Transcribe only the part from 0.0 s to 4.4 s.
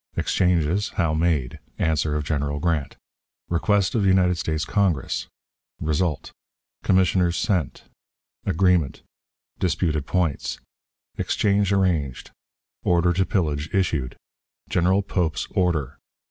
Exchanges, how made. Answer of General Grant. Request of United